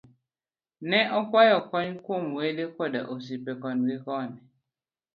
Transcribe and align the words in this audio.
Ne 0.89 0.99
okwayo 1.19 1.57
kony 1.69 1.91
kuom 2.03 2.25
wede 2.37 2.65
koda 2.75 3.01
osiepe 3.13 3.51
koni 3.61 3.81
gikocha 3.89 4.37